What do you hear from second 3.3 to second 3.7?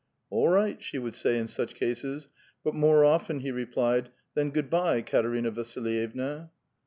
he